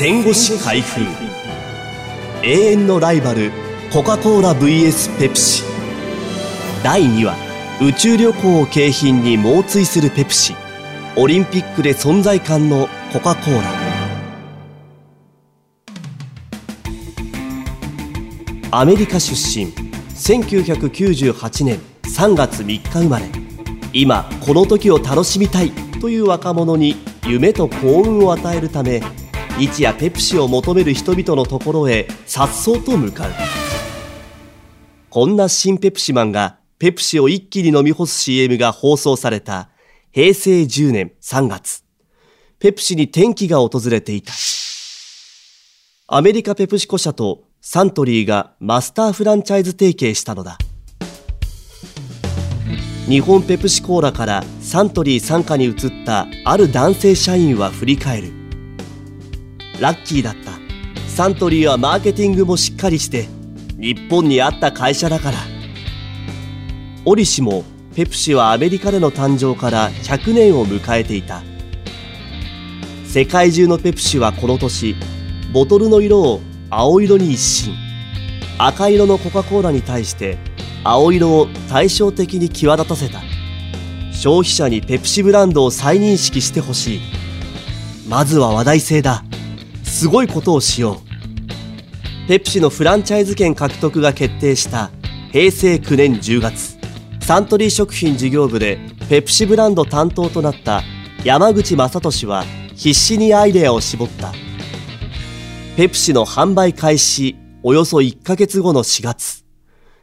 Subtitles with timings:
[0.00, 1.00] 戦後史開封
[2.44, 3.50] 永遠のライバル
[3.92, 5.64] コカ・コーラ VS ペプシ。
[6.84, 7.34] 第2話
[7.82, 10.54] 宇宙旅行を景品に猛追するペプシ。
[11.16, 13.64] オリンピックで存在感のコカ・コーラ。
[18.70, 19.66] アメリカ出身
[20.14, 23.26] 1998年3月3日生まれ。
[23.92, 26.94] 今この時を楽しみたいという若者に
[27.26, 29.02] 夢と幸運を与えるため
[29.58, 33.32] 日夜ペプシを求める人々のところへ颯爽と向かう。
[35.10, 39.68] こんな新ペプシマンがペプシを一気に飲み干す CM が放送された
[40.12, 41.82] 平成10年3月。
[42.60, 44.32] ペプシに転機が訪れていた。
[46.06, 50.56] アメリカペプシコ社とサントリーがマスターフランチャイズ提携したのだ。
[53.08, 58.37] 日本ペプシコーラからサントリー傘下に移ったある男性社員は振り返る。
[59.80, 60.52] ラッキーだった。
[61.08, 63.26] サントリーはマーケティングもしっかりして
[63.76, 65.38] 日本にあった会社だから。
[67.04, 71.42] 折しもペプシはアメリカでの誕生から100年を迎えていた。
[73.04, 74.94] 世界中のペプシはこの年
[75.52, 76.40] ボトルの色を
[76.70, 77.74] 青色に一新。
[78.58, 80.38] 赤色のコカ・コーラに対して
[80.84, 83.20] 青色を対照的に際立たせた。
[84.12, 87.00] 消費者にペプシブランドを再認識してほしい。
[88.08, 89.24] まずは話題性だ。
[89.88, 92.28] すごいことをしよう。
[92.28, 94.90] ペプシのフランチャイズ権獲得が決定した
[95.32, 96.76] 平成9年10月
[97.20, 98.78] サントリー食品事業部で
[99.08, 100.82] ペプシブランド担当となった
[101.24, 102.44] 山口正俊は
[102.74, 104.32] 必死にアイデアを絞った。
[105.76, 109.44] ペプシの販売開始およそ1ヶ月後の4月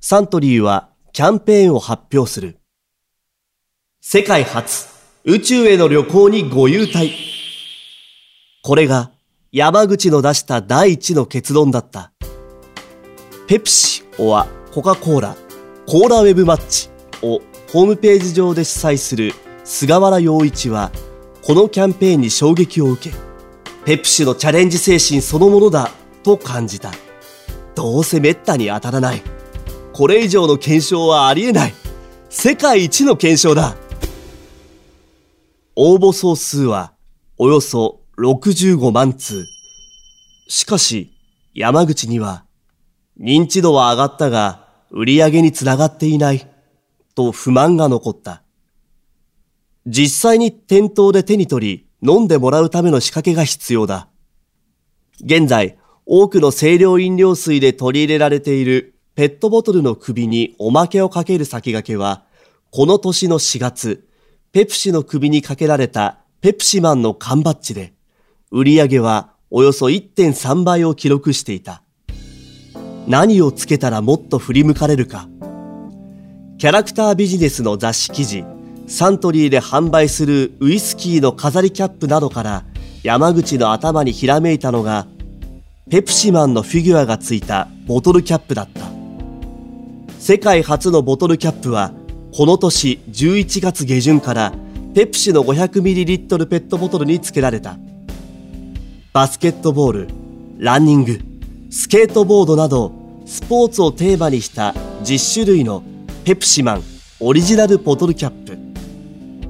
[0.00, 2.58] サントリーはキャンペーンを発表する。
[4.00, 4.88] 世界初
[5.24, 7.12] 宇宙への旅行にご優待
[8.62, 9.12] これが
[9.50, 12.12] 山口の出した第一の結論だった。
[13.46, 15.36] ペプシはコカ・コーラ、
[15.86, 16.90] コーラウェブマッチ
[17.22, 17.40] を
[17.72, 19.32] ホームページ上で主催する
[19.64, 20.92] 菅原洋一は、
[21.42, 23.16] このキャンペーンに衝撃を受け、
[23.86, 25.92] ペプシのチャレンジ精神そのものだ
[26.22, 26.92] と感じた。
[27.74, 29.22] どうせ滅多に当たらない。
[29.94, 31.74] これ以上の検証はありえない。
[32.28, 33.76] 世界一の検証だ。
[35.74, 36.92] 応募総数は
[37.38, 39.46] およそ65万通。
[40.48, 41.12] しかし、
[41.54, 42.44] 山口には、
[43.20, 46.44] 認知度は上がったが、売り上げにつながっていない、
[47.14, 48.42] と不満が残った。
[49.86, 54.08] 実際に店頭で手に取り、飲んでもらうための仕掛けが必要だ。
[55.22, 62.24] 現在、多くの清涼飲料水で取り入れられているペットボトルの首におまけをかける先駆けは、
[62.72, 64.08] この年の4月、
[64.50, 67.92] ペプシの首にかけられたペプシマンの缶バッジで、
[68.50, 71.82] 売上はおよそ1.3倍を記録していた。
[73.06, 75.28] 何をつけたらもっと振り向かれるか。
[76.58, 78.44] キャラクタービジネスの雑誌記事、
[78.86, 82.64] サントリーで販売するウイスキーの飾りキャップなどから
[83.02, 85.06] 山口の頭にひらめいたのが、
[85.90, 88.90] ペプシマンのフィギュアがついたボトルキャップだった。
[90.18, 91.92] 世界初のボトルキャップは、
[92.34, 94.52] この年11月下旬から
[94.94, 97.78] ペプシの 500ml ペットボトルに付けられた。
[99.12, 100.08] バスケットボール、
[100.58, 101.18] ランニング、
[101.70, 102.92] スケートボードなど、
[103.24, 105.82] スポーツをテーマにした10種類の
[106.24, 106.82] ペプシマン
[107.18, 108.58] オリジナルボトルキャップ。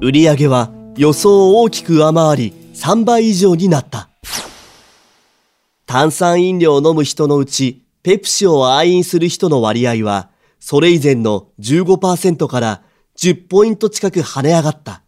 [0.05, 4.07] 売り上げは予想を大きく上回り3倍以上になった。
[5.85, 10.29] 炭酸飲料を飲む人のうち、ペプシを愛飲する人の割合は、
[10.61, 12.81] それ以前の15%から
[13.17, 15.03] 10ポイント近く跳ね上がった。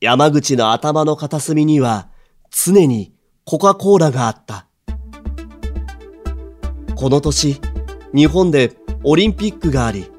[0.00, 2.06] 山口の頭の片隅には、
[2.50, 3.12] 常に
[3.44, 4.66] コカ・コーラがあった。
[6.94, 7.60] この年、
[8.14, 10.10] 日本でオリンピックがあり、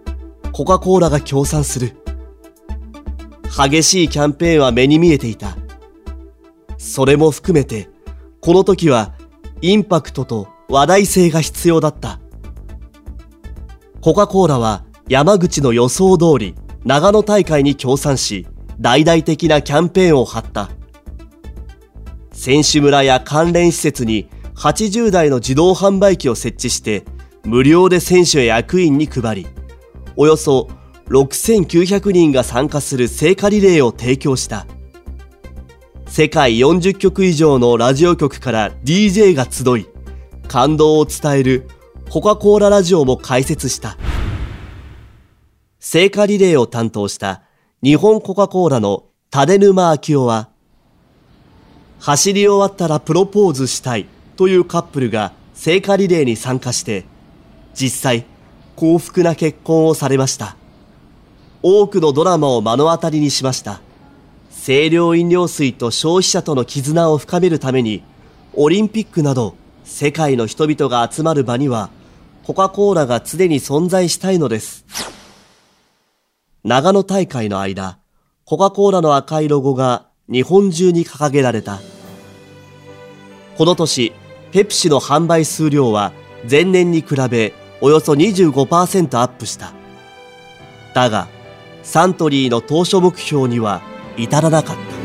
[0.52, 1.96] コカ・コーラが協賛する。
[3.56, 5.58] 激しいキャンペーンは目に見えていた。
[6.78, 7.90] それも含めて、
[8.42, 9.14] この時は
[9.62, 12.20] インパクトと話題性が必要だった。
[14.02, 16.56] コカ・コーラは山口の予想通り
[16.86, 18.48] 長野大会に協賛し、
[18.80, 20.70] 大々的なキャンペーンを張った。
[22.40, 27.04] 選手村や関連施設に80台の自動販売機を設置して
[27.44, 29.48] 無料で選手や役員に配り
[30.16, 30.70] およそ
[31.08, 34.68] 6900人が参加する聖火リレーを提供した。
[36.08, 39.88] 世界40局以上のラジオ局から DJ が集い
[40.48, 41.68] 感動を伝える
[42.10, 43.98] コカ・コーララジオも開設した。
[45.80, 47.42] 聖火リレーを担当した
[47.84, 50.50] 日本コカ・コーラの種沼昭夫は
[52.00, 54.08] 走り終わったらプロポーズしたい
[54.38, 57.06] というカップルが聖火リレーに参加して、
[57.74, 58.26] 実際
[58.76, 60.56] 幸福な結婚をされました。
[61.62, 63.82] 多くのドラマを目の当たりにしました。
[64.64, 68.04] 清涼飲料水と消費者との絆を深めるために、
[68.54, 71.90] オリンピックなど世界の人々が集まる場には、
[72.44, 74.86] コカ・コーラが常に存在したいのです。
[76.64, 78.00] 長野大会の間、
[78.46, 81.80] コカ・コーラの赤いロゴが日本中に掲げられた。
[83.58, 84.14] この年、
[84.52, 86.14] ペプシの販売数量は
[86.50, 89.74] 前年に比べおよそ25%アップした。
[90.94, 91.28] だが、
[91.82, 93.82] サントリーの当初目標には
[94.18, 95.00] 至らなかった。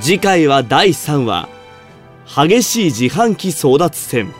[0.00, 1.48] 次回は第3話
[2.24, 4.32] 激しい自販機争奪戦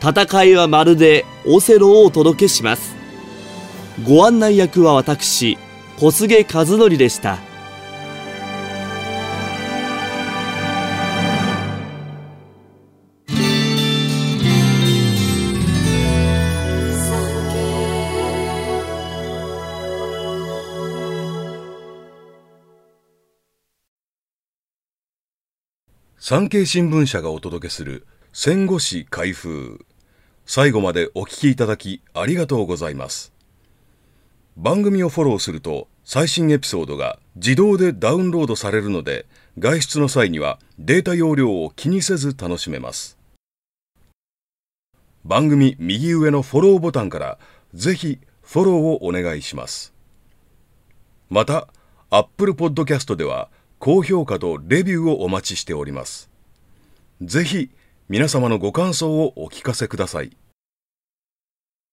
[0.00, 2.95] 戦いはまるでオセロをお届けします
[4.04, 5.56] ご案内役は私
[5.98, 7.38] 小菅和則でした。
[26.18, 28.04] 産経新聞社がお届けする
[28.34, 29.86] 戦後史開封。
[30.44, 33.35] 最後までお聞きいただきありがとうございます。
[34.56, 39.26] 番組をフォローすると最新エピソードが自動でダウンロードされるので
[39.58, 43.18] 外出の際にはデータ容量を気にせず楽しめます
[45.24, 47.38] 番組右上のフォローボタンから
[47.74, 49.92] ぜひフォローをお願いします
[51.28, 51.68] また
[52.10, 53.48] Apple Podcast では
[53.78, 56.30] 高評価とレビューをお待ちしております。
[57.20, 57.70] ぜひ
[58.08, 60.36] 皆様のご感想をお聞かせください。